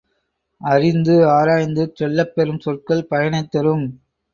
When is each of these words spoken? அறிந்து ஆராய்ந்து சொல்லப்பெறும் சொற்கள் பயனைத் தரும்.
அறிந்து 0.61 1.29
ஆராய்ந்து 1.29 1.93
சொல்லப்பெறும் 1.99 2.59
சொற்கள் 2.59 3.07
பயனைத் 3.07 3.51
தரும். 3.51 3.85